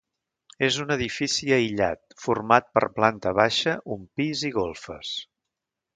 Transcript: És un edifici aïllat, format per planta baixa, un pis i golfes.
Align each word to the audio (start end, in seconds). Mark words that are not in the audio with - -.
És 0.67 0.77
un 0.83 0.93
edifici 0.95 1.51
aïllat, 1.57 2.17
format 2.23 2.71
per 2.79 2.85
planta 2.97 3.37
baixa, 3.41 3.77
un 3.97 4.09
pis 4.21 4.43
i 4.51 4.55
golfes. 4.57 5.17